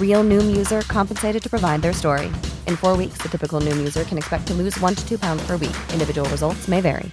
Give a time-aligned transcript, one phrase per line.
[0.00, 2.26] Real Noom user compensated to provide their story.
[2.66, 5.46] In four weeks, the typical Noom user can expect to lose one to two pounds
[5.46, 5.76] per week.
[5.92, 7.12] Individual results may vary.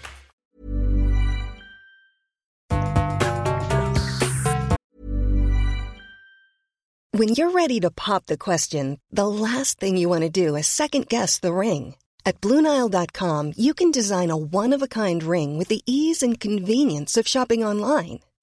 [7.17, 10.67] When you're ready to pop the question, the last thing you want to do is
[10.67, 11.95] second guess the ring.
[12.25, 16.37] At Bluenile.com, you can design a one of a kind ring with the ease and
[16.37, 18.19] convenience of shopping online.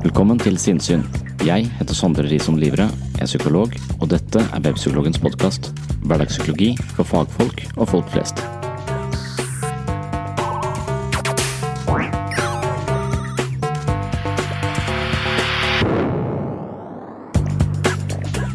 [0.00, 1.02] Velkommen til Sinnsyn.
[1.46, 5.70] Jeg heter Sondre Risom Livre, er psykolog, og dette er Webpsykologens podkast.
[6.04, 8.42] Hverdagspsykologi for fagfolk og folk flest.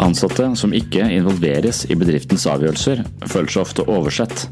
[0.05, 4.45] Ansatte som ikke involveres i bedriftens avgjørelser, føler seg ofte oversett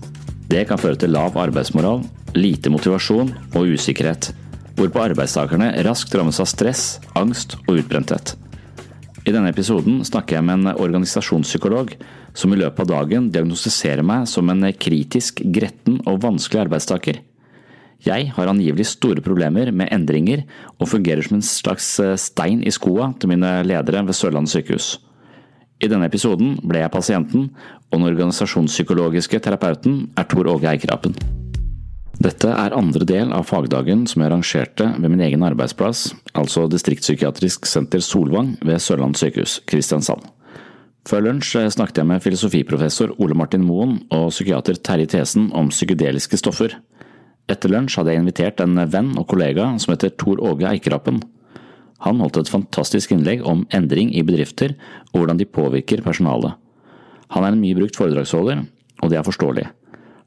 [0.53, 2.03] det kan føre til lav arbeidsmoral,
[2.37, 4.27] lite motivasjon og usikkerhet,
[4.77, 6.83] hvorpå arbeidstakerne raskt rammes av stress,
[7.17, 8.35] angst og utbrenthet.
[9.25, 11.95] I denne episoden snakker jeg med en organisasjonspsykolog
[12.37, 17.23] som i løpet av dagen diagnostiserer meg som en kritisk, gretten og vanskelig arbeidstaker.
[18.05, 20.43] Jeg har angivelig store problemer med endringer
[20.77, 24.97] og fungerer som en slags eh, stein i skoa til mine ledere ved Sørlandet sykehus.
[25.83, 27.49] I denne episoden ble jeg pasienten,
[27.91, 31.17] og den organisasjonspsykologiske terapeuten er Tor Åge Eikrapen.
[32.23, 37.67] Dette er andre del av fagdagen som jeg arrangerte ved min egen arbeidsplass, altså Distriktspsykiatrisk
[37.67, 40.23] senter Solvang ved Sørlandet sykehus, Kristiansand.
[41.09, 45.71] Før lunsj eh, snakket jeg med filosofiprofessor Ole Martin Moen og psykiater Terje Thesen om
[45.73, 46.77] psykedeliske stoffer.
[47.51, 51.19] Etter lunsj hadde jeg invitert en venn og kollega som heter Tor Åge Eikerapen.
[52.03, 54.75] Han holdt et fantastisk innlegg om endring i bedrifter
[55.11, 56.57] og hvordan de påvirker personalet.
[57.33, 58.65] Han er en mye brukt foredragsholder,
[59.01, 59.65] og det er forståelig.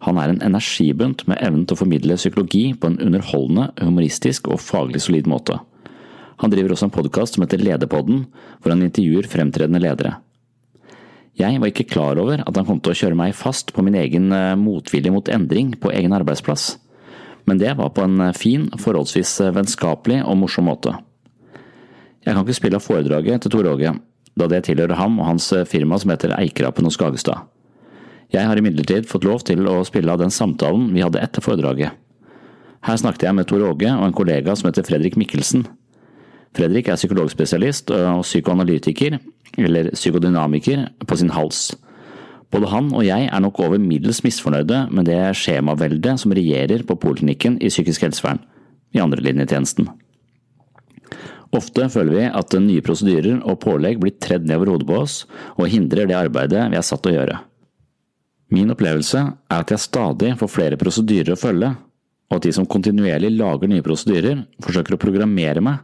[0.05, 4.61] Han er en energibunt med evnen til å formidle psykologi på en underholdende, humoristisk og
[4.61, 5.59] faglig solid måte.
[6.43, 8.27] Han driver også en podkast som heter Lederpodden,
[8.61, 10.19] hvor han intervjuer fremtredende ledere.
[11.37, 13.97] Jeg var ikke klar over at han kom til å kjøre meg fast på min
[14.01, 16.79] egen eh, motvilje mot endring på egen arbeidsplass,
[17.47, 20.95] men det var på en eh, fin, forholdsvis eh, vennskapelig og morsom måte.
[22.27, 23.93] Jeg kan ikke spille av foredraget til Tor Åge,
[24.37, 27.47] da det tilhører ham og hans firma som heter Eikrapen og Skagestad.
[28.35, 31.95] Jeg har imidlertid fått lov til å spille av den samtalen vi hadde etter foredraget.
[32.87, 35.65] Her snakket jeg med Tor Åge og en kollega som heter Fredrik Mikkelsen.
[36.57, 39.19] Fredrik er psykologspesialist og psykoanalytiker,
[39.59, 41.69] eller psykodynamiker, på sin hals.
[42.51, 46.99] Både han og jeg er nok over middels misfornøyde med det skjemaveldet som regjerer på
[47.03, 48.43] poliklinikken i psykisk helsevern,
[48.95, 49.91] i andrelinjetjenesten.
[51.57, 55.15] Ofte føler vi at nye prosedyrer og pålegg blir tredd ned over hodet på oss
[55.55, 57.39] og hindrer det arbeidet vi er satt til å gjøre.
[58.53, 61.73] Min opplevelse er at jeg stadig får flere prosedyrer å følge,
[62.27, 65.83] og at de som kontinuerlig lager nye prosedyrer, forsøker å programmere meg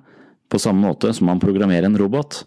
[0.52, 2.42] på samme måte som man programmerer en robot.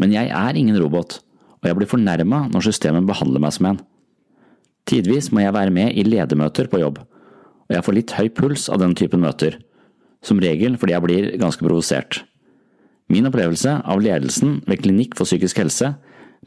[0.00, 1.20] Men jeg er ingen robot,
[1.62, 3.80] og jeg blir fornærma når systemet behandler meg som en.
[4.88, 8.68] Tidvis må jeg være med i ledermøter på jobb, og jeg får litt høy puls
[8.72, 9.60] av den typen møter,
[10.24, 12.24] som regel fordi jeg blir ganske provosert.
[13.14, 15.92] Min opplevelse av ledelsen ved Klinikk for psykisk helse,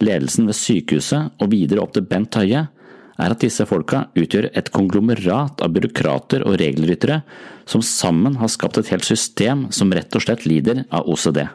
[0.04, 2.66] ledelsen ved sykehuset og videre opp til Bent Høie
[3.18, 7.22] er at disse folka utgjør et konglomerat av byråkrater og regelryttere
[7.70, 11.46] som sammen har skapt et helt system som rett og slett lider av OCD.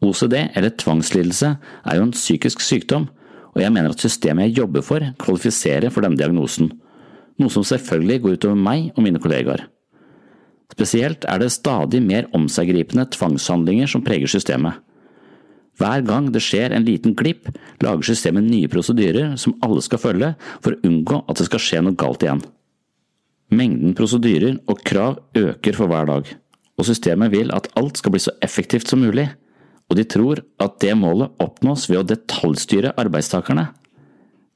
[0.00, 1.50] OCD, eller tvangslidelse,
[1.84, 3.10] er jo en psykisk sykdom,
[3.52, 6.70] og jeg mener at systemet jeg jobber for, kvalifiserer for denne diagnosen,
[7.40, 9.66] noe som selvfølgelig går utover meg og mine kollegaer.
[10.70, 14.78] Spesielt er det stadig mer omseggripende tvangshandlinger som preger systemet.
[15.80, 17.48] Hver gang det skjer en liten glipp,
[17.80, 21.82] lager systemet nye prosedyrer som alle skal følge for å unngå at det skal skje
[21.86, 22.42] noe galt igjen.
[23.50, 26.28] Mengden prosedyrer og krav øker for hver dag,
[26.78, 29.26] og systemet vil at alt skal bli så effektivt som mulig,
[29.90, 33.70] og de tror at det målet oppnås ved å detaljstyre arbeidstakerne.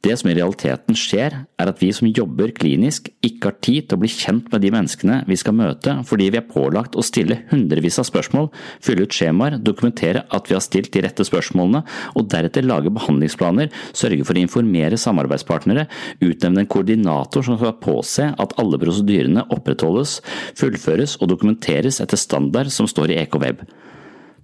[0.05, 3.97] Det som i realiteten skjer, er at vi som jobber klinisk ikke har tid til
[3.97, 7.39] å bli kjent med de menneskene vi skal møte fordi vi er pålagt å stille
[7.49, 8.51] hundrevis av spørsmål,
[8.85, 11.81] fylle ut skjemaer, dokumentere at vi har stilt de rette spørsmålene,
[12.13, 15.87] og deretter lage behandlingsplaner, sørge for å informere samarbeidspartnere,
[16.21, 20.19] utnevne en koordinator som skal påse at alle prosedyrene opprettholdes,
[20.61, 23.65] fullføres og dokumenteres etter standard som står i EKWeb.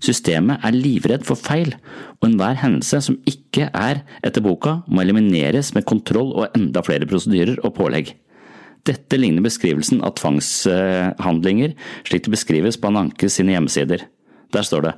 [0.01, 1.75] Systemet er livredd for feil,
[2.21, 7.09] og enhver hendelse som ikke er etter boka, må elimineres med kontroll og enda flere
[7.09, 8.15] prosedyrer og pålegg.
[8.89, 11.77] Dette ligner beskrivelsen av tvangshandlinger
[12.09, 14.07] slik det beskrives på Ananke sine hjemmesider.
[14.57, 14.97] Der står det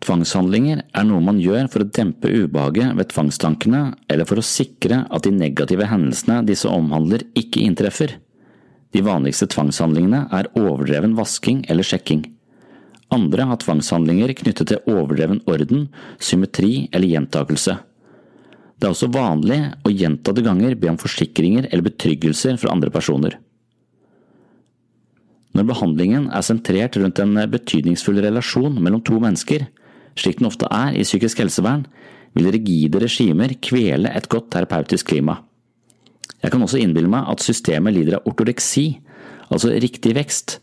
[0.00, 5.02] Tvangshandlinger er noe man gjør for å dempe ubehaget ved tvangstankene eller for å sikre
[5.12, 8.16] at de negative hendelsene disse omhandler ikke inntreffer.
[8.96, 12.24] De vanligste tvangshandlingene er overdreven vasking eller sjekking.
[13.10, 15.88] Andre har tvangshandlinger knyttet til overdreven orden,
[16.22, 17.76] symmetri eller gjentakelse.
[18.80, 23.36] Det er også vanlig å gjentatte ganger be om forsikringer eller betryggelser fra andre personer.
[25.58, 29.66] Når behandlingen er sentrert rundt en betydningsfull relasjon mellom to mennesker,
[30.14, 31.84] slik den ofte er i psykisk helsevern,
[32.38, 35.40] vil rigide regimer kvele et godt terapeutisk klima.
[36.40, 39.00] Jeg kan også innbille meg at systemet lider av ortoreksi,
[39.50, 40.60] altså riktig vekst,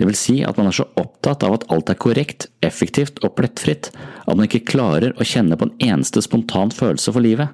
[0.00, 3.34] det vil si at man er så opptatt av at alt er korrekt, effektivt og
[3.36, 7.52] plettfritt at man ikke klarer å kjenne på en eneste spontan følelse for livet.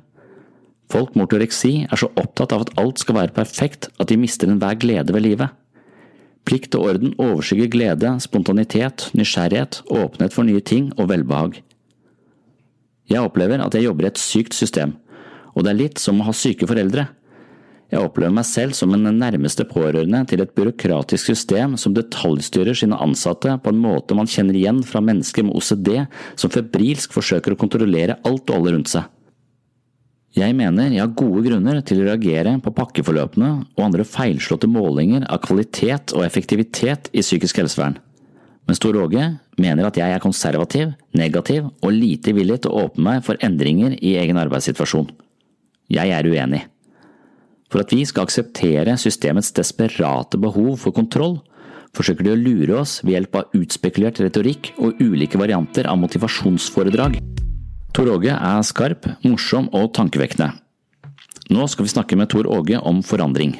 [0.88, 4.48] Folk med ortoreksi er så opptatt av at alt skal være perfekt at de mister
[4.48, 5.50] enhver glede ved livet.
[6.48, 11.58] Plikt og orden overskygger glede, spontanitet, nysgjerrighet, åpenhet for nye ting og velbehag.
[13.08, 14.94] Jeg opplever at jeg jobber i et sykt system,
[15.52, 17.08] og det er litt som å ha syke foreldre.
[17.88, 22.98] Jeg opplever meg selv som en nærmeste pårørende til et byråkratisk system som detaljstyrer sine
[23.00, 25.94] ansatte på en måte man kjenner igjen fra mennesker med OCD
[26.36, 29.08] som febrilsk forsøker å kontrollere alt og alle rundt seg.
[30.36, 35.24] Jeg mener jeg har gode grunner til å reagere på pakkeforløpene og andre feilslåtte målinger
[35.24, 37.96] av kvalitet og effektivitet i psykisk helsevern,
[38.68, 43.04] Men Stor Åge mener at jeg er konservativ, negativ og lite villig til å åpne
[43.06, 45.08] meg for endringer i egen arbeidssituasjon.
[45.88, 46.66] Jeg er uenig.
[47.68, 51.38] For at vi skal akseptere systemets desperate behov for kontroll,
[51.96, 57.18] forsøker de å lure oss ved hjelp av utspekulert retorikk og ulike varianter av motivasjonsforedrag.
[57.96, 60.52] Tor Åge er skarp, morsom og tankevekkende.
[61.52, 63.56] Nå skal vi snakke med Tor Åge om forandring.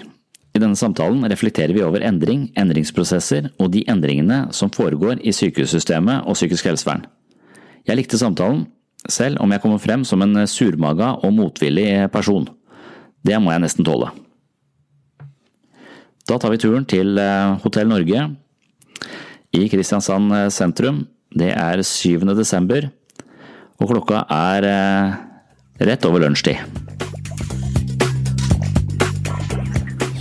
[0.57, 6.27] I denne samtalen reflekterer vi over endring, endringsprosesser og de endringene som foregår i sykehussystemet
[6.29, 7.05] og psykisk helsevern.
[7.89, 8.67] Jeg likte samtalen,
[9.09, 12.49] selv om jeg kommer frem som en surmaga og motvillig person.
[13.27, 14.13] Det må jeg nesten tåle.
[16.29, 18.27] Da tar vi turen til eh, Hotell Norge
[19.57, 21.07] i Kristiansand eh, sentrum.
[21.33, 22.21] Det er 7.
[22.37, 22.91] desember,
[23.81, 25.17] og klokka er eh,
[25.89, 26.61] rett over lunsjtid.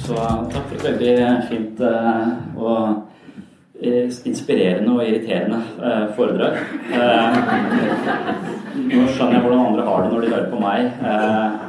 [0.06, 1.18] Så takk for et veldig
[1.50, 3.04] fint og
[4.32, 5.60] inspirerende og irriterende
[6.16, 6.62] foredrag.
[8.88, 11.67] Nå skjønner jeg hvordan andre har det når de hører på meg.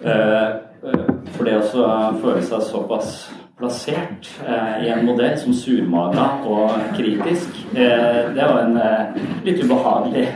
[0.00, 1.84] For det å
[2.22, 3.12] føle seg såpass
[3.60, 9.60] plassert eh, i en modell som surmaga og kritisk, eh, det var en eh, litt
[9.64, 10.26] ubehagelig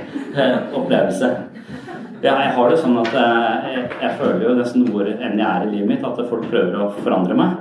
[0.77, 1.31] opplevelse.
[2.25, 3.13] Jeg har det sånn at
[4.01, 6.87] jeg føler jo nesten hvor enn jeg er i livet mitt, at folk prøver å
[7.03, 7.59] forandre meg.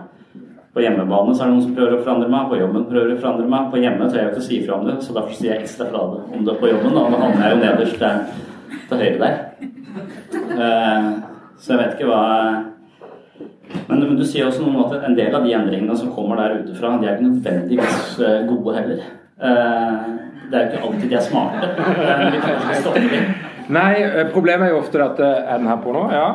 [0.74, 3.20] På hjemmebane så er det noen som prøver å forandre meg, på jobben prøver å
[3.20, 3.68] forandre meg.
[3.74, 5.90] På hjemme tør jeg ikke å si fra om det, så derfor sier jeg ekstra
[5.92, 6.96] fra om det på jobben.
[6.96, 8.00] Og nå havner jeg jo nederst
[8.88, 9.36] til høyre der.
[11.64, 12.24] Så jeg vet ikke hva
[13.88, 16.40] men, men, du sier også noe om at en del av de endringene som kommer
[16.40, 19.06] der ute fra, de er ikke nødvendigvis eh, gode heller.
[19.40, 20.04] Eh,
[20.52, 21.72] det er jo ikke alltid de er smarte.
[23.64, 23.94] Eh, Nei,
[24.34, 26.02] problemet er jo ofte at Er den her på nå?
[26.12, 26.26] Ja.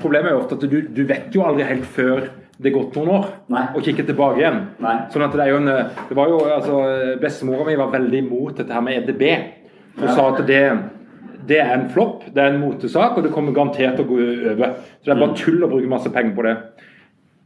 [0.00, 2.22] Problemet er jo ofte at du, du vet jo aldri helt før
[2.62, 3.66] det er gått noen år, Nei.
[3.74, 4.58] og kikke tilbake igjen.
[4.80, 4.94] Nei.
[5.12, 6.78] Sånn at det er jo en det var jo, altså,
[7.20, 9.24] Bestemora mi var veldig imot dette her med EDB.
[9.98, 10.14] Hun ja.
[10.16, 10.62] sa at det
[11.48, 14.16] det er en flopp, det er en motesak, og det kommer garantert til å gå
[14.52, 14.74] over.
[15.00, 16.56] Så det er bare tull å bruke masse penger på det.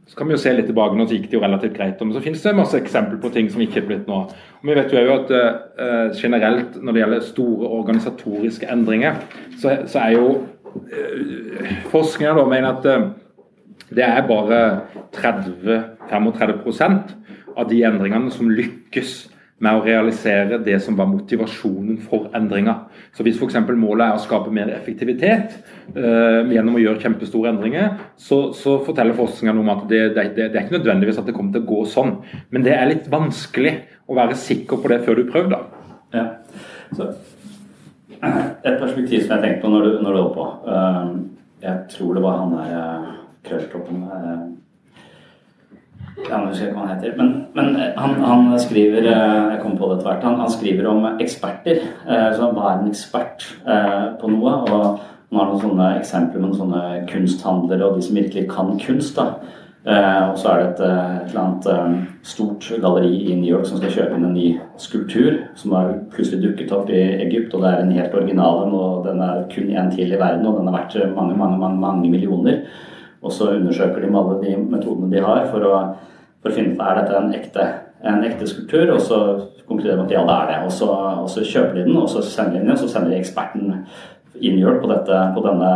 [0.07, 1.99] Så kan vi jo se litt tilbake, nå så gikk det jo relativt greit.
[1.99, 4.23] Men så finnes det masse eksempler på ting som ikke er blitt noe.
[4.61, 9.13] Og vi vet jo at uh, generelt når det gjelder store organisatoriske endringer,
[9.59, 13.11] så, så er jo uh, forskninga da mener at uh,
[13.97, 14.59] det er bare
[15.17, 17.15] 30-35%
[17.57, 22.75] av de endringene som lykkes med å realisere det som var motivasjonen for endringa.
[23.15, 23.57] Så Hvis f.eks.
[23.73, 25.55] målet er å skape mer effektivitet
[25.95, 30.51] eh, gjennom å gjøre kjempestore endringer, så, så forteller forskningen om at det, det, det,
[30.51, 32.13] er ikke nødvendigvis at det kommer til å gå sånn.
[32.53, 33.73] Men det er litt vanskelig
[34.05, 35.57] å være sikker på det før du prøver.
[35.57, 35.89] da.
[36.13, 36.27] Ja.
[36.93, 37.09] Så,
[38.17, 41.09] et perspektiv som jeg tenkte på når du, når du holdt på uh,
[41.61, 43.11] Jeg tror det var han der
[43.45, 43.99] krølltoppen
[46.25, 47.13] ja, nå husker hva han heter.
[47.17, 50.53] Men, men eh, han, han, skriver eh, jeg kom på det etter hvert, han, han,
[50.53, 51.83] skriver om eksperter.
[52.07, 53.45] Eh, så Hva er en ekspert
[54.21, 54.55] på noe?
[54.65, 54.73] Og
[55.27, 59.17] han har noen sånne eksempler med noen sånne kunsthandlere og de som virkelig kan kunst.
[59.19, 59.31] da.
[59.87, 63.91] og så er det et, et eller annet stort galleri i New York som skal
[63.91, 64.47] kjøpe inn en ny
[64.79, 67.53] skulptur som har plutselig dukket opp i Egypt.
[67.53, 70.47] Og det er en helt original en, og den er kun én til i verden,
[70.47, 72.63] og den er verdt mange, mange, mange, mange millioner.
[73.27, 75.75] Og så undersøker de med alle de metodene de har for å,
[76.41, 77.67] for å finne ut er dette en ekte,
[78.07, 79.19] en ekte skulptur, og så
[79.67, 80.59] konkluderer de at ja, det er det.
[80.69, 80.87] Og så,
[81.25, 83.73] og så, kjøper de den, og så sender de den, og så sender de eksperten
[84.37, 85.71] inn hjelp på, dette, på denne,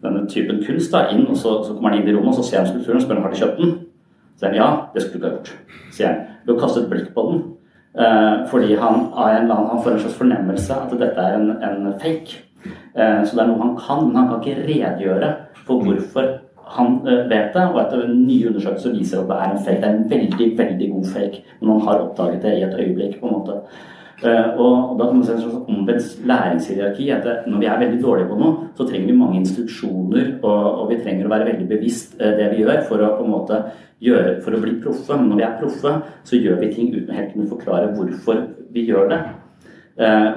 [0.00, 2.48] denne, typen kunst da, inn, og så, så, kommer han inn i rommet og så
[2.48, 3.78] ser han skulpturen og spør om har de kjøpt den.
[4.34, 5.80] Så sier han ja, det skulle du ikke ha gjort.
[5.92, 6.20] sier han.
[6.46, 7.42] Du har kastet blikk på den.
[7.90, 11.90] Eh, fordi han, en annen, han får en slags fornemmelse at dette er en, en
[12.00, 12.38] fake.
[12.94, 15.30] Eh, så det er noe han kan, men han kan ikke redegjøre
[15.66, 16.38] for hvorfor
[16.76, 19.80] han eh, vet det, og etter nye undersøkelser viser at det er en fake.
[19.80, 23.16] Det er en veldig veldig god fake, men han har oppdaget det i et øyeblikk.
[23.20, 23.56] på en måte.
[24.20, 27.10] Eh, og, da kan man se en slags omvendt læringshierarki.
[27.10, 30.90] at Når vi er veldig dårlige på noe, så trenger vi mange instruksjoner, og, og
[30.90, 33.62] vi trenger å være veldig bevisst det vi gjør, for å på en måte
[34.00, 35.16] gjøre, for å bli proffe.
[35.16, 38.46] Men når vi er proffe, så gjør vi ting uten å helt kunne forklare hvorfor
[38.70, 39.20] vi gjør det.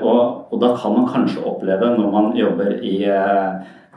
[0.03, 2.97] Og, og da kan man kanskje oppleve, når man jobber i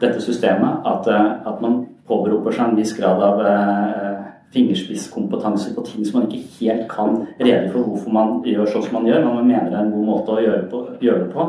[0.00, 5.84] dette systemet, at, eh, at man påberoper seg en viss grad av eh, fingerspisskompetanse på
[5.86, 9.24] ting som man ikke helt kan rede for hvorfor man gjør sånn som man gjør,
[9.24, 11.48] men man mener det er en god måte å gjøre, på, gjøre det på.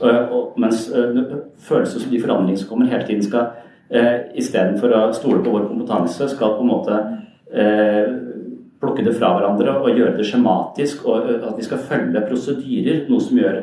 [0.00, 0.86] Og, og, mens
[1.68, 3.52] følelser som de forandringene som kommer hele tiden skal
[3.92, 6.98] uh, istedenfor å stole på vår kompetanse, skal på en måte
[7.52, 8.08] uh,
[8.82, 13.22] plukke det fra hverandre og gjøre det skjematisk, og at vi skal følge prosedyrer, noe
[13.22, 13.60] som gjør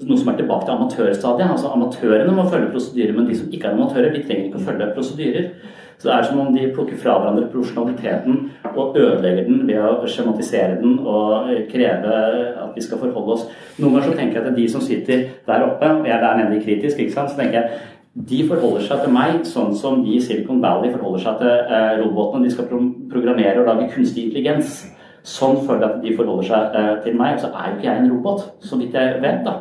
[0.00, 1.50] noe som er tilbake til amatørstadiet.
[1.50, 4.66] altså Amatørene må følge prosedyrer, men de som ikke er amatører, de trenger ikke å
[4.68, 5.52] følge prosedyrer.
[6.00, 8.38] Så det er som om de plukker fra hverandre profesjonaliteten
[8.70, 12.14] og ødelegger den ved å skjematisere den og kreve
[12.62, 13.42] at vi skal forholde oss.
[13.76, 16.16] Noen ganger så tenker jeg at det er de som sitter der oppe, og jeg
[16.16, 17.82] er der nede kritisk, ikke sant, så tenker jeg
[18.30, 21.92] de forholder seg til meg sånn som de i Silicon Valley forholder seg til eh,
[22.00, 22.80] robotene de skal pro
[23.12, 24.80] programmere og lage kunstig intelligens.
[25.22, 27.36] Sånn føler jeg at de forholder seg eh, til meg.
[27.36, 29.44] Og så er jo ikke jeg en robot, så vidt jeg vet.
[29.46, 29.54] da.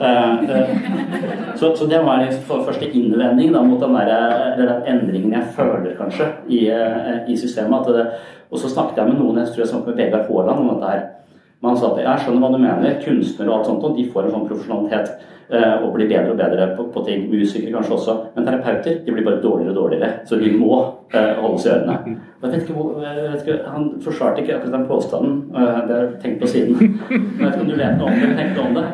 [0.00, 0.68] Eh, eh,
[1.56, 5.96] så, så, det var for første innvending da, mot den, der, den, endringen jeg føler
[5.98, 7.88] kanskje i, eh, i systemet.
[7.88, 8.06] Det,
[8.50, 10.92] og så snakket jeg med noen, jeg tror jeg snakket med Vegard Haaland om dette
[10.94, 11.02] her.
[11.60, 14.06] Men han sa at jeg skjønner hva du mener, kunstnere og alt sånt, og de
[14.12, 15.12] får en sånn profesjonalitet
[15.50, 17.24] og blir bedre og bedre på, på, ting.
[17.26, 18.12] Musikere kanskje også.
[18.36, 20.10] Men terapeuter de blir bare dårligere og dårligere.
[20.28, 20.68] Så de må
[21.10, 21.96] holde holdes i ørene.
[22.06, 25.34] Jeg vet ikke, jeg vet ikke, Han forsvarte ikke akkurat den påstanden.
[25.50, 26.76] Uh, det har jeg tenkt på siden.
[27.10, 28.86] Jeg vet ikke om du vet noe om det, tenkte om det?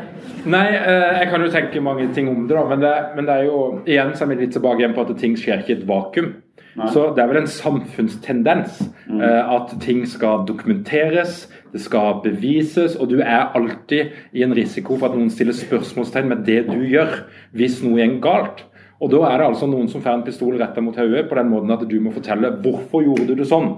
[0.47, 3.35] Nei, eh, jeg kan jo tenke mange ting om det, da, men det, men det
[3.35, 5.79] er jo igjen så er vi litt tilbake igjen på at ting skjer ikke i
[5.81, 6.29] et vakuum.
[6.77, 6.91] Nei.
[6.93, 9.21] Så det er vel en samfunnstendens mm.
[9.23, 14.99] Eh, at ting skal dokumenteres, det skal bevises, og du er alltid i en risiko
[14.99, 17.23] for at noen stiller spørsmålstegn med det du gjør,
[17.57, 18.65] hvis noe går galt.
[19.01, 21.51] Og da er det altså noen som får en pistol retta mot hodet på den
[21.53, 23.73] måten at du må fortelle hvorfor gjorde du det sånn,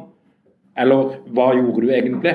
[0.78, 2.34] eller hva gjorde du egentlig?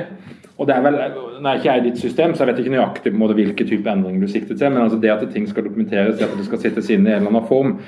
[0.57, 0.98] Og det er vel,
[1.41, 3.38] Nå er ikke jeg i ditt system, så jeg vet ikke nøyaktig på en måte
[3.38, 4.74] hvilke type endringer du sikter til.
[4.74, 7.24] Men altså det at ting skal dokumenteres, det at det skal sittes inn i en
[7.24, 7.79] eller annen form,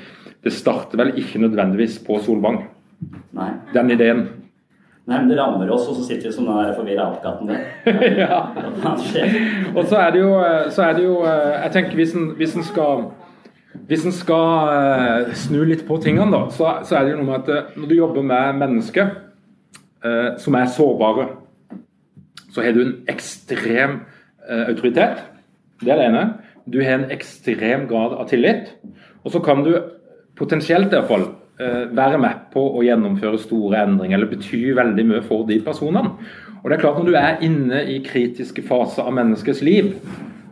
[0.44, 2.64] det starter vel ikke nødvendigvis på Solvang.
[3.36, 3.52] Nei.
[3.74, 4.26] Den ideen.
[5.06, 7.60] Nei, men det rammer oss, og så sitter vi som den forvirra apekatten der.
[8.24, 8.40] ja.
[9.76, 10.32] og så er, det jo,
[10.74, 13.06] så er det jo Jeg tenker hvis en, hvis en skal
[13.86, 17.28] hvis en skal uh, snu litt på tingene, da, så, så, er det jo noe
[17.28, 19.10] med at uh, når du jobber med mennesker
[20.04, 21.26] eh, som er sårbare,
[22.56, 23.98] så har du en ekstrem
[24.48, 25.20] eh, autoritet.
[25.82, 26.24] Det er det ene.
[26.64, 28.72] Du har en ekstrem grad av tillit.
[29.26, 29.74] Og så kan du
[30.38, 31.26] potensielt i hvert fall
[31.60, 36.12] uh, være med på å gjennomføre store endringer, eller bety veldig mye for de personene.
[36.62, 39.94] Og det er klart Når du er inne i kritiske faser av menneskets liv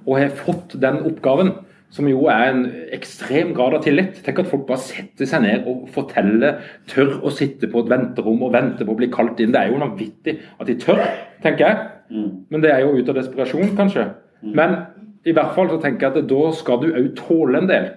[0.04, 1.52] og har fått den oppgaven,
[1.94, 4.18] som jo er en ekstrem grad av tillit.
[4.26, 6.58] Tenk at folk bare setter seg ned og forteller,
[6.90, 9.52] tør å sitte på et venterom og vente på å bli kalt inn.
[9.54, 11.04] Det er jo vanvittig at de tør,
[11.44, 11.84] tenker jeg.
[12.10, 12.30] Mm.
[12.50, 14.08] Men det er jo ut av desperasjon, kanskje.
[14.42, 14.50] Mm.
[14.58, 14.76] Men
[15.24, 17.92] i hvert fall så tenker jeg at da skal du òg tåle en del.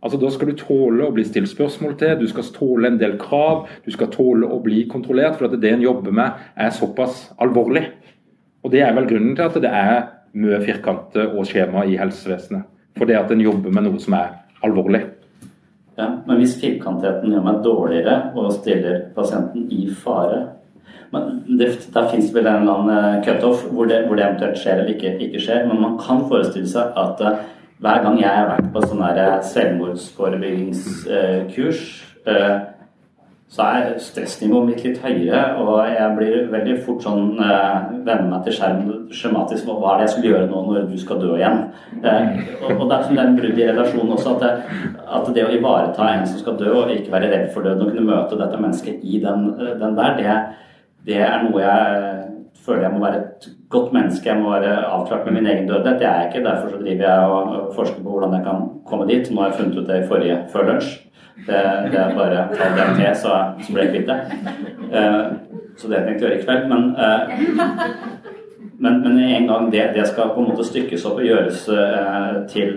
[0.00, 3.18] Altså Da skal du tåle å bli stilt spørsmål til, du skal tåle en del
[3.20, 5.36] krav, du skal tåle å bli kontrollert.
[5.36, 7.88] For at det en jobber med, er såpass alvorlig.
[8.62, 10.04] Og Det er vel grunnen til at det er
[10.38, 14.28] mye firkanter og skjema i helsevesenet fordi at en jobber med noe som er
[14.66, 15.02] alvorlig.
[15.98, 20.46] Ja, Men hvis firkantheten gjør meg dårligere og stiller pasienten i fare
[21.10, 24.76] men det, Der fins vel en eller annen eh, cutoff hvor, hvor det eventuelt skjer
[24.78, 25.66] eller ikke, ikke, skjer.
[25.66, 27.32] Men man kan forestille seg at uh,
[27.82, 29.04] hver gang jeg har vært på sånn
[29.50, 31.80] selvmordsforebyggingskurs
[32.28, 32.56] uh,
[33.50, 38.44] så er stressnivået mitt litt høyere, og jeg blir veldig fort sånn eh, venner meg
[38.46, 41.64] til skjermen skjematisk hva er det jeg skulle gjøre nå når du skal dø igjen.
[41.98, 44.78] Eh, og, og det er som den er en brudd i relasjonen også, at det,
[45.18, 47.90] at det, å ivareta en som skal dø, og ikke være redd for døden, og
[47.90, 49.50] kunne møte dette mennesket i den,
[49.82, 50.38] den der, det,
[51.10, 52.08] det, er noe jeg
[52.62, 54.30] føler jeg må være et godt menneske.
[54.30, 55.98] Jeg må være avklart med min egen dødlighet.
[55.98, 56.46] Det er jeg ikke.
[56.46, 59.30] Derfor så driver jeg og forsker på hvordan jeg kan komme dit.
[59.30, 60.98] Nå har jeg funnet ut det i forrige før lunsj.
[61.46, 61.60] Det,
[61.92, 64.18] det er bare ta den til, så, så blir jeg kvitt det.
[64.92, 65.24] Uh,
[65.78, 66.66] så det tenkte jeg å gjøre i kveld.
[66.70, 67.20] Men, uh,
[68.84, 72.42] men, men, en gang det, det, skal på en måte stykkes opp og gjøres uh,
[72.50, 72.76] til,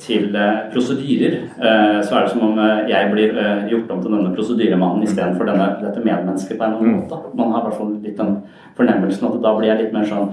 [0.00, 0.38] til
[0.72, 2.56] prosedyrer, så er det som om
[2.88, 3.36] jeg blir
[3.70, 7.20] gjort om til denne prosedyremannen istedenfor dette medmennesket på en eller annen måte.
[7.38, 8.32] Man har i hvert fall litt den
[8.78, 10.32] fornemmelsen at da blir jeg litt mer sånn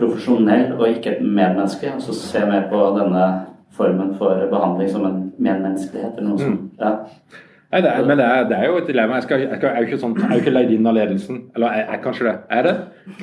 [0.00, 1.92] profesjonell og ikke et medmenneske.
[1.94, 3.28] Og så ser jeg mer på denne
[3.76, 6.60] formen for behandling som en medmenneskelighet eller noe sånt.
[6.60, 6.70] Mm.
[6.80, 6.90] Ja.
[7.68, 9.18] Nei, det er, men det er, det er, jo et dilemma.
[9.18, 10.86] Jeg, skal, jeg, skal, jeg er jo ikke, sånn, jeg er jo ikke leid inn
[10.88, 11.52] av ledelsen.
[11.52, 12.32] Eller er, er kanskje det?
[12.48, 12.72] Er det?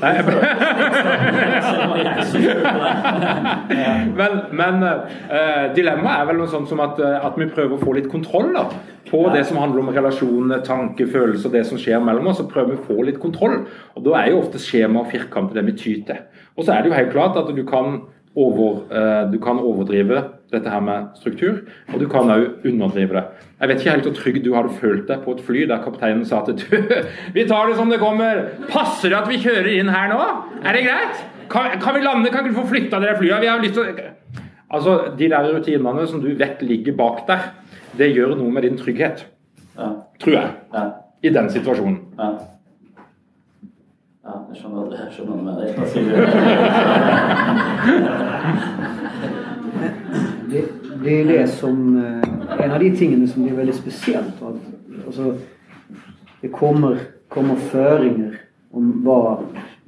[0.04, 0.14] Nei,
[4.20, 7.82] men, men uh, dilemmaet er vel noe sånt som at, uh, at, vi prøver å
[7.82, 8.70] få litt kontroll da,
[9.10, 12.38] på det som handler om relasjoner, tanke, følelser, det som skjer mellom oss.
[12.44, 13.66] Så prøver vi å få litt kontroll.
[13.98, 16.22] Og Da er jo ofte skjema og firkanter det vi tyter.
[16.54, 18.06] Og så er det jo helt klart at du kan,
[18.38, 21.62] over, uh, du kan overdrive dette her med struktur,
[21.94, 23.24] og du kan òg underdrive det.
[23.60, 26.26] Jeg vet ikke helt hvor trygg du hadde følt deg på et fly der kapteinen
[26.28, 26.66] sa til du
[27.38, 28.44] Vi tar det som det kommer.
[28.70, 30.20] Passer det at vi kjører inn her nå?
[30.64, 31.24] Er det greit?
[31.52, 32.30] Kan, kan vi lande?
[32.34, 33.42] Kan ikke du få flytta dere flyet?
[33.42, 34.12] Vi har lyst til å
[34.76, 37.40] Altså, De der rutinene som du vet ligger bak der,
[37.96, 39.26] det gjør noe med din trygghet.
[39.78, 39.90] Ja.
[40.20, 40.50] Tror jeg.
[40.74, 40.84] Ja.
[41.24, 42.00] I den situasjonen.
[42.18, 42.30] Ja.
[44.26, 44.96] Ja, jeg skjønner, hva
[45.38, 45.66] du mener.
[51.06, 54.42] det, er det som eh, En av de tingene som blir veldig spesielt.
[54.42, 54.58] At,
[55.06, 55.36] altså,
[56.42, 56.98] det kommer,
[57.30, 58.40] kommer føringer
[58.76, 59.20] om hva,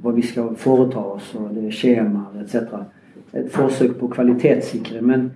[0.01, 2.77] hva vi skal foreta oss, og det er skjemaer etc.
[3.34, 5.01] Et forsøk på å kvalitetssikre.
[5.01, 5.32] Men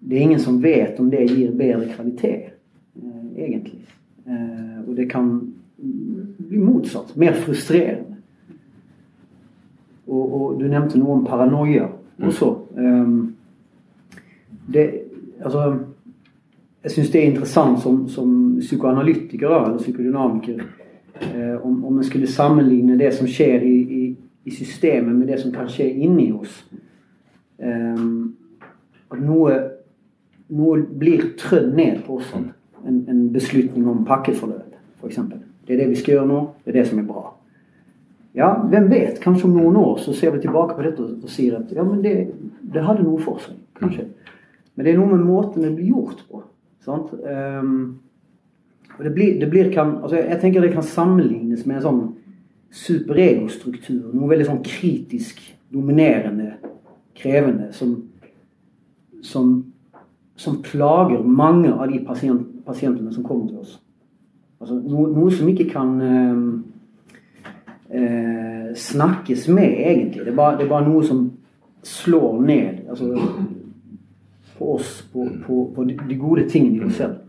[0.00, 2.52] det er ingen som vet om det gir bedre kvalitet,
[3.00, 3.84] eh, egentlig.
[4.26, 5.30] Eh, og det kan
[5.76, 7.16] bli motsatt.
[7.16, 8.16] Mer frustrerende.
[10.06, 11.88] Og, og du nevnte noe om paranoia
[12.22, 12.52] også.
[12.76, 13.35] Um,
[14.72, 14.86] det,
[15.44, 15.78] altså,
[16.82, 20.60] jeg syns det er interessant som, som psykoanalytiker da, eller psykodynamiker
[21.20, 24.02] eh, om, om en skulle sammenligne det som skjer i, i,
[24.44, 26.60] i, systemet, med det som kan skje inni oss.
[27.58, 28.04] Eh,
[29.10, 29.56] at noe,
[30.48, 32.34] noe blir trødd ned på oss.
[32.86, 35.18] En, en beslutning om pakkeforløp, f.eks.
[35.66, 36.44] Det er det vi skal gjøre nå.
[36.62, 37.24] Det er det som er bra.
[38.36, 39.20] Ja, hvem vet?
[39.22, 42.02] Kanskje om noen år så ser vi tilbake på dette og, sier at ja, men
[42.04, 42.12] det,
[42.60, 43.56] det, hadde noe for seg.
[43.80, 44.10] Kanskje.
[44.76, 46.42] Men det er noe med måten det blir gjort på.
[46.86, 47.98] Um,
[49.02, 52.02] det blir, det blir kan, altså jeg tenker det kan sammenlignes med en sånn
[52.76, 54.12] superegostruktur.
[54.12, 55.40] Noe veldig sånn kritisk,
[55.72, 56.54] dominerende,
[57.16, 57.96] krevende som,
[59.24, 59.56] som,
[60.36, 63.76] som plager mange av de pasient, pasientene som kommer til oss.
[64.60, 66.46] Altså noe, noe som ikke kan um,
[67.90, 70.24] eh, snakkes med, egentlig.
[70.24, 71.26] Det er, bare, det er, bare, noe som
[71.86, 73.12] slår ned altså,
[74.58, 77.22] på oss, på, på, på de gode tingene i oss selv.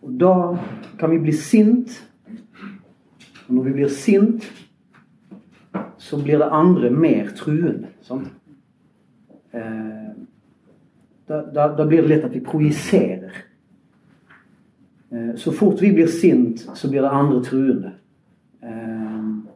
[0.00, 0.34] Og da
[0.98, 1.92] kan vi bli sint.
[3.48, 4.46] Og når vi blir sint,
[5.98, 7.92] så blir det andre mer truende.
[8.02, 8.28] Sant?
[9.52, 10.10] Eh,
[11.28, 13.42] da, da, da, blir det lett at vi projiserer.
[15.10, 17.92] Eh, så fort vi blir sint, så blir det andre truende.
[18.62, 19.48] Ehm,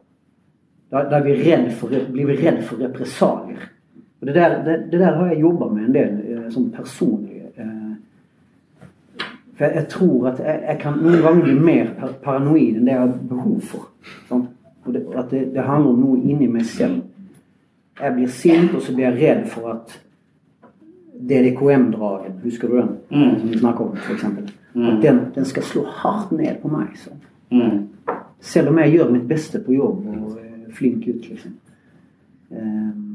[0.89, 1.35] da, da vi
[1.79, 3.69] for, blir vi redd for represalier.
[4.25, 7.43] Og det der, det, det der, har jeg jobba med en del eh, sånn personlig.
[7.61, 11.91] Eh, for jeg, jeg, tror at jeg, jeg, kan noen ganger bli mer
[12.23, 13.91] paranoid enn det jeg har behov for.
[14.31, 14.49] Sant?
[14.85, 17.03] Og det, at det, det, handler om noe inni meg selv.
[18.01, 19.93] Jeg blir sint, og så blir jeg redd for at
[21.29, 22.91] DDKM-dragen, husker du den?
[23.13, 23.39] Mm.
[23.39, 24.25] Som vi snakker om, f.eks.
[24.73, 24.89] Mm.
[24.89, 26.97] At den, den, skal slå hardt ned på meg.
[27.53, 27.85] Mm.
[28.41, 31.59] Selv om jeg gjør mitt beste på jobb og er flink ut, liksom.
[32.49, 33.05] Um,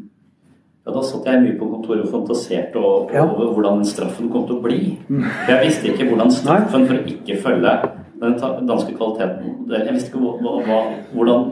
[0.91, 3.25] ja, Da satt jeg mye på kontoret og fantaserte over ja.
[3.25, 4.81] hvordan straffen kom til å bli.
[5.09, 5.25] Mm.
[5.25, 7.77] For jeg visste ikke hvordan straffen for å ikke følge
[8.21, 10.81] den danske kvaliteten Jeg visste ikke hva, hva,
[11.15, 11.47] hvordan,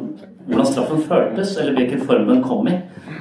[0.51, 2.77] hvordan, straffen føltes, eller hvilken form den kom i.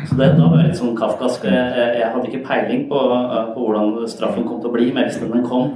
[0.09, 1.47] Så det, da var jeg litt sånn kafkask.
[1.47, 2.99] Jeg, jeg, hadde ikke peiling på,
[3.53, 5.71] på, hvordan straffen kom til å bli, men jeg visste den kom.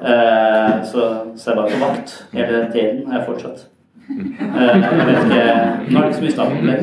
[0.00, 3.68] Eh, så, så jeg var på vakt hele tiden, har jeg fortsatt.
[4.04, 5.44] Eh, jeg vet ikke
[5.88, 6.80] Nå er det ikke så mye snakk om det.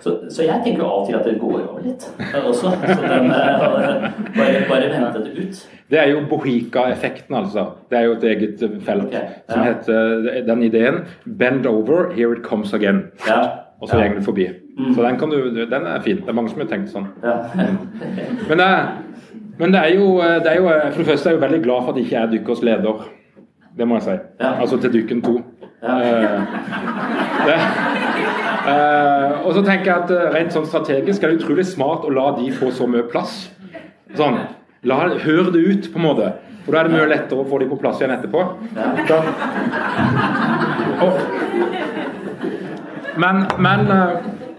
[0.00, 2.04] Så, så, jeg tenker jo av og til at det går over litt
[2.38, 2.72] også.
[2.72, 3.64] Så den, eh,
[4.36, 5.62] bare, bare vente det ut.
[5.90, 7.64] Det er jo Bohika-effekten, altså.
[7.90, 9.54] Det er jo et eget felt okay, ja.
[9.54, 13.02] som heter den ideen 'Bend over, here it comes again'.
[13.28, 13.40] Ja.
[13.80, 14.08] Og så ja.
[14.08, 14.46] går det forbi.
[14.78, 14.94] Mm.
[14.94, 16.16] Så den, kan du, den er fin.
[16.16, 17.06] Det er mange som har tenkt sånn.
[17.22, 17.36] Ja.
[18.48, 18.68] men, det,
[19.58, 21.84] men det, er jo, det er jo For det første er jeg jo veldig glad
[21.84, 23.06] for at jeg ikke er dykkers leder.
[23.78, 24.18] Det må jeg si.
[24.40, 25.36] Altså til Dykken 2.
[25.82, 25.88] Uh,
[28.66, 32.12] uh, og så tenker jeg at uh, rent sånn strategisk er det utrolig smart å
[32.14, 33.48] la de få så mye plass.
[34.18, 34.40] Sånn,
[34.88, 36.32] la, Hør det ut, på en måte.
[36.64, 38.44] For da er det mye lettere å få de på plass igjen etterpå.
[39.08, 39.18] Da,
[41.04, 41.20] og,
[43.18, 43.92] men, men,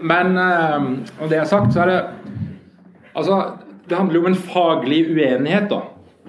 [0.00, 2.00] men om det er sagt, så er det
[3.10, 3.36] Altså,
[3.90, 5.80] det handler jo om en faglig uenighet da,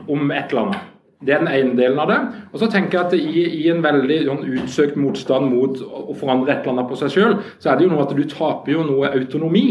[0.10, 0.91] om et eller annet.
[1.22, 2.20] Det er den ene delen av det.
[2.50, 6.56] Og så tenker jeg at i, i en veldig sånn, utsøkt motstand mot å forandre
[6.56, 8.86] et eller annet på seg sjøl, så er det jo noe at du taper jo
[8.88, 9.66] noe autonomi.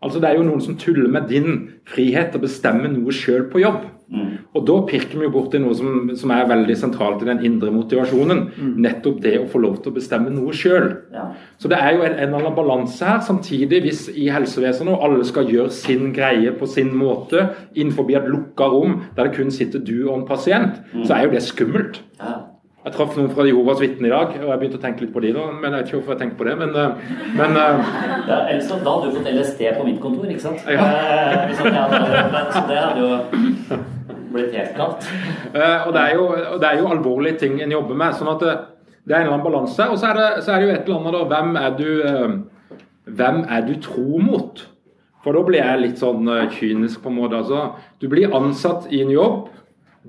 [0.00, 1.56] Altså Det er jo noen som tuller med din
[1.88, 3.82] frihet til å bestemme noe sjøl på jobb.
[4.10, 4.30] Mm.
[4.58, 7.70] Og da pirker vi jo borti noe som, som, er veldig sentralt i den indre
[7.74, 8.40] motivasjonen.
[8.56, 8.72] Mm.
[8.82, 10.88] Nettopp det å få lov til å bestemme noe sjøl.
[11.14, 11.28] Ja.
[11.62, 13.20] Så det er jo en, en eller annen balanse her.
[13.26, 18.26] Samtidig, hvis i helsevesenet og alle skal gjøre sin greie på sin måte innenfor et
[18.30, 21.04] lukka rom der det kun sitter du og en pasient, mm.
[21.04, 22.02] så er jo det skummelt.
[22.18, 22.38] Ja.
[22.80, 25.20] Jeg traff noen fra Jehovas vitner i dag, og jeg begynte å tenke litt på
[25.20, 26.54] de da, men jeg vet ikke hvorfor jeg tenkte på det.
[26.62, 27.90] Men, eh, men eh,
[28.30, 30.64] ja, ellers Da hadde du fått LSD på mitt kontor, ikke sant?
[30.64, 30.86] Ja.
[30.88, 33.80] Eh, hvis ja, men, så det hadde jo
[34.32, 35.10] blitt helt kaldt.
[35.52, 38.16] Eh, og, det er jo, og det er jo alvorlige ting en jobber med.
[38.16, 38.56] sånn at det,
[39.04, 39.90] det er en eller annen balanse.
[39.90, 41.88] Og så er, det, så er det jo et eller annet da, hvem er du,
[42.08, 42.76] eh,
[43.20, 44.66] hvem er du tro mot?
[45.20, 47.42] For da blir jeg litt sånn eh, kynisk på en måte.
[47.42, 47.74] altså.
[48.00, 49.50] Du blir ansatt i en jobb.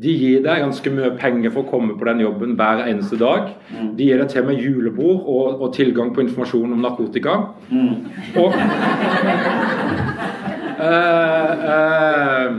[0.01, 3.49] De gir deg ganske mye penger for å komme på den jobben hver eneste dag.
[3.97, 7.35] De gir deg til og med julebord og, og tilgang på informasjon om narkotika.
[8.39, 8.55] Og
[10.81, 12.51] Eh, eh,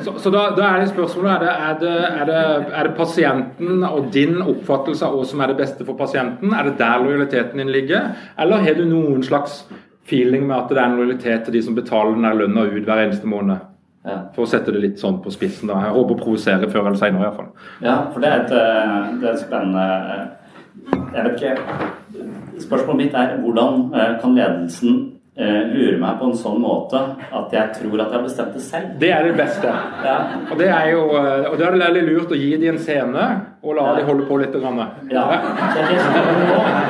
[0.00, 3.84] så, så da, da er det spørsmålet er det, er, det, er, det, er pasienten
[3.86, 6.52] og din oppfattelse av hva som er det beste for pasienten?
[6.52, 8.12] Er det der lojaliteten din ligger?
[8.36, 9.62] Eller har du noen slags
[10.08, 13.06] feeling med at det er en lojalitet til de som betaler den lønna ut hver
[13.06, 13.71] eneste måned?
[14.04, 14.16] Ja.
[14.34, 15.68] For å sette det litt sånn på spissen.
[15.70, 15.78] da.
[15.86, 17.50] Jeg håper å provosere før eller senere iallfall.
[17.84, 20.26] Ja, for det er et, eh, det er et spennende eh,
[21.14, 21.54] Jeg vet ikke
[22.62, 26.98] Spørsmålet mitt er hvordan eh, kan ledelsen lure meg på en sånn måte
[27.32, 28.90] at jeg tror at jeg har bestemt det selv?
[29.00, 29.70] Det er det beste.
[30.04, 30.16] Ja.
[30.50, 33.24] Og det er jo og det er det veldig lurt å gi dem en scene
[33.62, 33.94] og la Ja.
[33.96, 34.52] dem holde på litt.
[34.52, 34.82] Grann.
[35.08, 35.24] Ja.
[35.32, 35.88] Er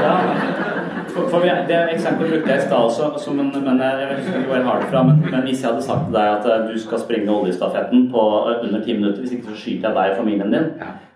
[0.02, 0.71] ja.
[1.12, 4.38] For, for jeg, Det eksempelet brukte jeg i stad også, som en, men jeg husker
[4.38, 5.02] ikke hvor jeg har det fra.
[5.08, 8.26] Men, men hvis jeg hadde sagt til deg at eh, du skal springe oljestafetten på
[8.50, 10.68] eh, under ti minutter, hvis ikke så skyter jeg deg og familien din,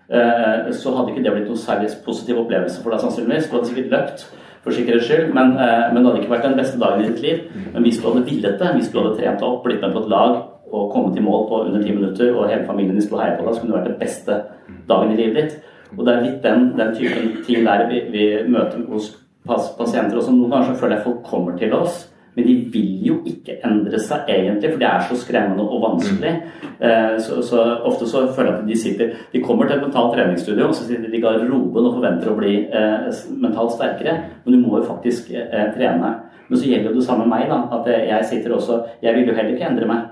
[0.09, 3.49] eh, så hadde ikke det blitt noen særlig positiv opplevelse for deg sannsynligvis.
[3.49, 4.27] Du hadde sikkert løpt
[4.67, 7.21] for sikkerhets skyld, men, eh, men det hadde ikke vært den beste dagen i ditt
[7.23, 7.37] liv.
[7.73, 10.03] Men hvis du hadde villet det, hvis du hadde trent deg opp, blitt med på
[10.03, 10.35] et lag
[10.67, 13.45] og kommet i mål på under ti minutter, og hele familien din skulle heie på
[13.45, 14.41] deg, så kunne det vært den beste
[14.89, 15.55] dagen i livet ditt.
[15.97, 19.13] Og det er litt den, den typen ting der vi, vi møter hos
[19.47, 20.35] pasienter også.
[20.35, 22.05] Noen ganger så føler jeg folk kommer til oss,
[22.37, 26.33] men de vil jo ikke endre seg egentlig, for det er så skremmende og vanskelig.
[26.77, 30.13] Eh, så, så ofte så føler jeg at de sitter De kommer til et mentalt
[30.13, 33.07] treningsstudio, og så sitter de i garderoben og forventer å bli eh,
[33.41, 36.13] mentalt sterkere, men du må jo faktisk eh, trene.
[36.47, 37.57] Men så gjelder jo det samme meg, da.
[37.79, 40.05] At eh, jeg sitter også Jeg vil jo heller ikke endre meg.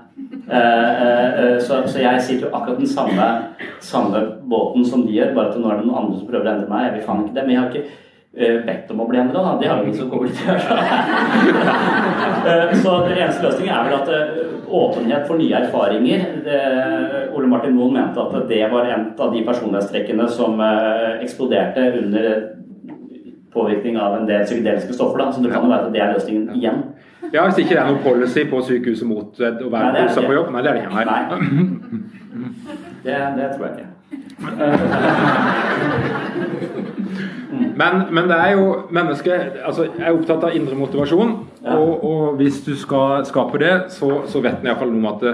[0.50, 3.28] Eh, så, så jeg sitter jo akkurat den samme,
[3.80, 6.52] samme båten som de gjør, bare at nå er det noen andre som prøver å
[6.56, 6.88] endre meg.
[6.88, 7.46] Jeg vil faen ikke det.
[7.46, 8.02] Men jeg har ikke
[8.36, 9.56] bedt om å bli endra.
[9.60, 10.76] Det har jo ingen som kommer til å gjøre.
[12.46, 14.26] Eh, så den eneste løsningen er vel at eh,
[14.66, 16.60] åpenhet for nye erfaringer det,
[17.36, 22.26] Ole Martin Moen mente at det var en av de personlighetstrekkene som eh, eksploderte under
[23.56, 25.18] påvirkning av en del psykedeliske stoffer.
[25.22, 25.30] Da.
[25.32, 26.78] Så det kan jo være at det er løsningen igjen.
[27.32, 30.26] Ja, Hvis ikke det er noen policy på sykehuset mot eh, å være ikke.
[30.28, 30.52] på jobb?
[30.52, 30.94] Nei, det er det ikke.
[30.94, 31.04] Nei.
[31.08, 31.16] Nei.
[33.06, 33.86] Det, det tror jeg ikke.
[37.56, 38.64] Men, men det er jo
[38.94, 41.36] mennesket altså Jeg er opptatt av indre motivasjon.
[41.62, 41.76] Ja.
[41.76, 45.26] Og, og hvis du skal skape det, så, så vet en iallfall noe om at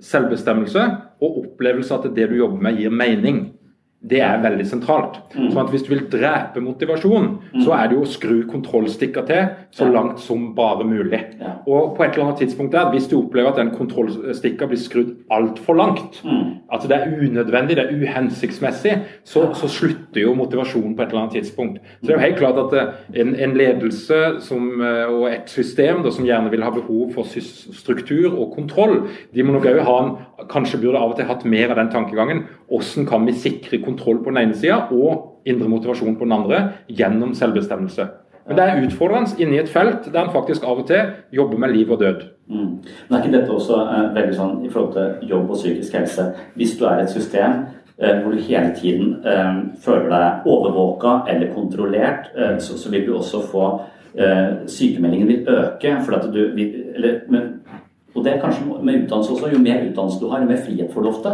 [0.00, 0.84] selvbestemmelse
[1.20, 3.42] og opplevelse at det du jobber med, gir mening.
[4.02, 5.18] Det er veldig sentralt.
[5.36, 5.50] Mm.
[5.52, 7.26] Sånn at Hvis du vil drepe motivasjon,
[7.60, 9.90] så er det jo å skru kontrollstikker til så Ja.
[9.92, 11.20] langt som bare mulig.
[11.38, 11.50] Ja.
[11.66, 15.16] Og på et eller annet tidspunkt der, Hvis du opplever at den kontrollstikka blir skrudd
[15.30, 16.60] altfor langt, Mm.
[16.72, 21.20] at det er unødvendig, det er uhensiktsmessig, så, så slutter jo motivasjonen på et eller
[21.26, 21.78] annet tidspunkt.
[22.00, 25.48] Så det er jo helt klart at eh, en, en ledelse som, eh, og et
[25.50, 29.80] system da, som gjerne vil ha behov for struktur og kontroll, de må nok òg
[29.84, 30.16] ha en,
[30.48, 32.44] kanskje burde av og til hatt mer av den tankegangen.
[32.70, 36.60] Hvordan kan vi sikre kontroll på den ene sida og indre motivasjon på den andre
[36.88, 38.06] gjennom selvbestemmelse?
[38.46, 41.74] Men det er utfordrende inni et felt der en faktisk av og til jobber med
[41.74, 42.22] liv og død.
[42.48, 42.70] Mm.
[43.08, 46.24] Men er ikke dette også eh, veldig sånn i forhold til jobb og psykisk helse?
[46.58, 47.60] Hvis du er et system
[47.98, 53.06] eh, hvor du hele tiden eh, føler deg overvåka eller kontrollert, eh, så, så vil
[53.06, 53.68] du også få
[54.18, 55.94] eh, Sykemeldingen vil øke.
[56.32, 57.48] Du vil, eller, men,
[58.20, 59.48] og det er kanskje med utdannelse også.
[59.54, 61.30] Jo mer utdannelse du har, jo mer frihet får du ofte.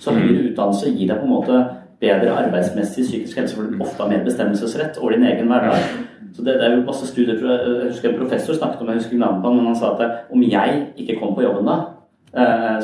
[0.00, 1.58] Så høyere utdannelse gir deg på en måte
[2.00, 5.84] bedre arbeidsmessig psykisk helse, for du ofte har mer bestemmelsesrett over din egen hverdag.
[6.32, 9.02] Så det, det er jo masse studier, jeg, jeg husker en professor snakket om, jeg
[9.02, 11.76] husker navnet på han, men han sa at om jeg ikke kom på jobben da,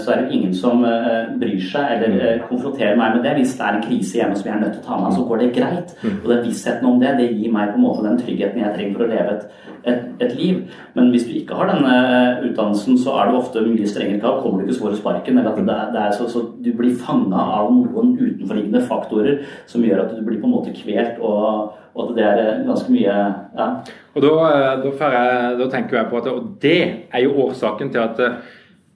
[0.03, 3.37] så er det ingen som eh, bryr seg eller eh, konfronterer meg med det.
[3.39, 5.15] Hvis det er en krise hjemme som jeg er nødt til å ta meg av,
[5.15, 5.95] så går det greit.
[6.03, 8.97] Og den vissheten om det, det gir meg på en måte den tryggheten jeg trenger
[8.97, 10.59] for å leve et, et, et liv.
[10.99, 14.43] Men hvis du ikke har denne eh, utdannelsen, så er det ofte mye strengere krav.
[14.43, 15.39] Kommer du ikke så får du sparken.
[15.39, 19.41] Eller at det er, det er så, så du blir fanga av noen utenforliggende faktorer
[19.71, 22.91] som gjør at du blir på en måte kvelt, og, og det er eh, ganske
[22.93, 23.73] mye ja.
[24.11, 26.79] Og da, eh, da, jeg, da tenker jeg på at Og det
[27.15, 28.39] er jo årsaken til at eh,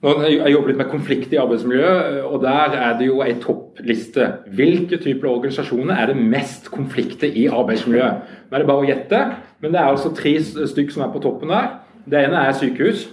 [0.01, 4.27] nå, Jeg jobber litt med konflikt i arbeidsmiljøet, og der er det jo ei toppliste.
[4.57, 8.35] Hvilke typer organisasjoner er det mest konflikter i arbeidsmiljøet?
[8.49, 9.23] Nå er det bare å gjette,
[9.61, 11.73] men det er altså tre stykk som er på toppen der.
[12.09, 13.09] Det ene er sykehus.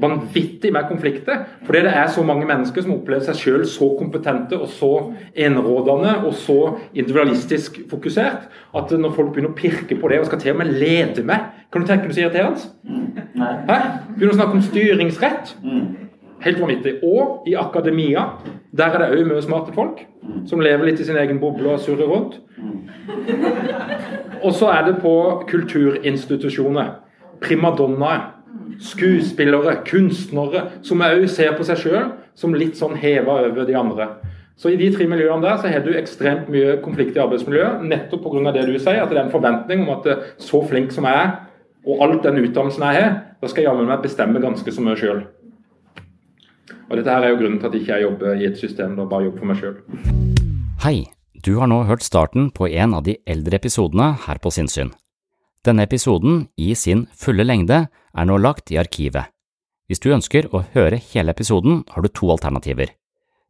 [0.00, 1.44] vanvittig med konflikter.
[1.64, 4.92] Fordi det er så mange mennesker som opplever seg sjøl så kompetente og så
[5.34, 8.46] enerådende og så individualistisk fokusert
[8.76, 11.52] at når folk begynner å pirke på det og skal til og med lede med
[11.72, 12.60] Kan du tenke deg så irriterende?
[12.88, 13.06] Mm.
[14.16, 15.56] Begynner å snakke om styringsrett.
[16.44, 16.98] Helt vanvittig.
[17.02, 18.26] Og i akademia,
[18.76, 20.02] der er det òg mye smarte folk
[20.46, 22.40] som lever litt i sin egen boble og surrer rundt.
[24.42, 25.14] Og så er det på
[25.48, 26.96] kulturinstitusjoner.
[27.40, 28.32] Primadonnaer.
[28.82, 34.10] Skuespillere, kunstnere, som òg ser på seg sjøl som litt sånn heva over de andre.
[34.56, 38.24] Så i de tre miljøene der så har du ekstremt mye konflikt i arbeidsmiljøet, nettopp
[38.24, 38.52] pga.
[38.56, 41.24] det du sier, at det er en forventning om at eh, så flink som jeg
[41.24, 41.34] er,
[41.86, 44.96] og alt den utdannelsen jeg har, da skal jeg jammen meg bestemme ganske så mye
[44.96, 45.26] sjøl.
[46.86, 49.08] Og dette her er jo grunnen til at jeg ikke jobber i et system og
[49.10, 49.78] bare jobber for meg sjøl.
[50.84, 50.96] Hei,
[51.42, 54.92] du har nå hørt starten på en av de eldre episodene her på Sinnsyn.
[55.66, 59.32] Denne episoden, i sin fulle lengde, er nå lagt i arkivet.
[59.90, 62.92] Hvis du ønsker å høre hele episoden, har du to alternativer.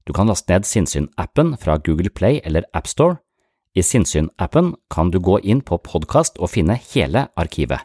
[0.09, 3.19] Du kan laste ned Sinnsyn-appen fra Google Play eller AppStore.
[3.77, 7.85] I Sinnsyn-appen kan du gå inn på podkast og finne hele arkivet.